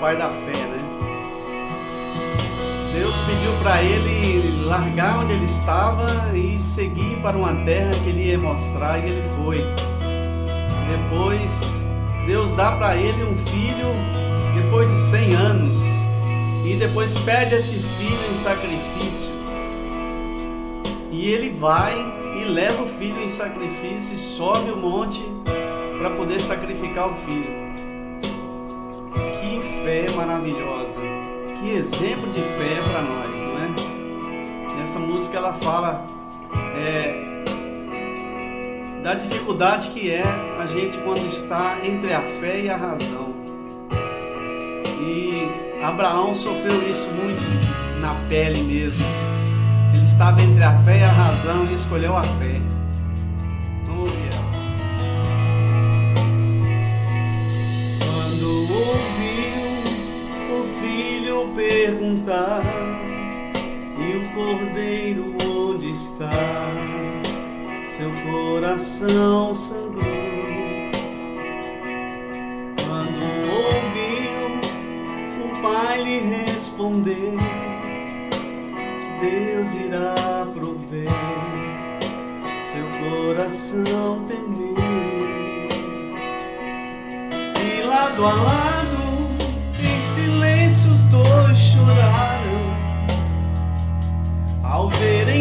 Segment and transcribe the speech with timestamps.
[0.00, 0.82] pai da fé, né?
[2.92, 8.30] Deus pediu para ele largar onde ele estava e seguir para uma terra que ele
[8.30, 9.64] ia mostrar e ele foi.
[10.90, 11.86] Depois,
[12.26, 13.92] Deus dá para ele um filho
[14.56, 15.78] depois de 100 anos
[16.64, 19.32] e depois pede esse filho em sacrifício.
[21.12, 21.94] E ele vai
[22.36, 25.22] e leva o filho em sacrifício e sobe o monte
[26.02, 27.48] para poder sacrificar o filho.
[29.40, 30.98] Que fé maravilhosa!
[31.60, 34.82] Que exemplo de fé para nós, não é?
[34.82, 36.04] Essa música ela fala
[36.76, 37.44] é,
[39.04, 40.24] da dificuldade que é
[40.58, 43.32] a gente quando está entre a fé e a razão.
[45.00, 45.48] E
[45.84, 49.04] Abraão sofreu isso muito na pele mesmo.
[49.94, 52.60] Ele estava entre a fé e a razão e escolheu a fé.
[61.82, 62.62] Perguntar
[63.98, 66.30] e o cordeiro onde está,
[67.82, 70.22] seu coração sangrou.
[75.62, 77.36] pai lhe responder,
[79.20, 81.08] Deus irá prover,
[82.72, 84.72] seu coração temer.
[87.64, 88.81] E lado a lado,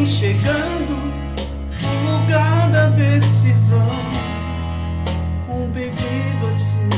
[0.02, 0.94] verem chegando
[1.84, 3.90] o lugar da decisão,
[5.50, 6.90] um pedido assim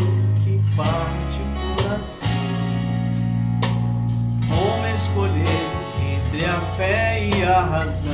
[0.43, 2.29] que parte o coração
[4.95, 5.69] escolher
[6.01, 8.13] entre a fé e a razão.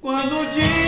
[0.00, 0.83] Quando diz